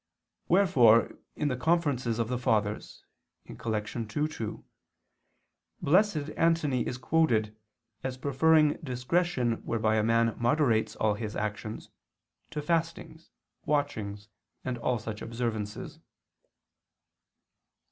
Wherefore 0.47 1.11
in 1.35 1.49
the 1.49 1.55
Conferences 1.55 2.17
of 2.17 2.27
the 2.27 2.39
Fathers 2.39 3.05
(Coll. 3.55 3.75
ii, 3.75 4.27
2) 4.27 4.65
Blessed 5.79 6.29
Antony 6.35 6.87
is 6.87 6.97
quoted, 6.97 7.55
as 8.03 8.17
preferring 8.17 8.79
discretion 8.83 9.63
whereby 9.63 9.97
a 9.97 10.03
man 10.03 10.35
moderates 10.39 10.95
all 10.95 11.13
his 11.13 11.35
actions, 11.35 11.91
to 12.49 12.63
fastings, 12.63 13.29
watchings, 13.67 14.27
and 14.65 14.79
all 14.79 14.97
such 14.97 15.21
observances. 15.21 15.99